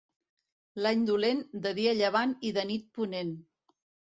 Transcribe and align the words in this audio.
L'any 0.85 1.03
dolent, 1.09 1.43
de 1.67 1.75
dia 1.81 1.93
llevant 1.99 2.35
i 2.51 2.55
de 2.59 2.67
nit 2.73 2.89
ponent. 2.99 3.35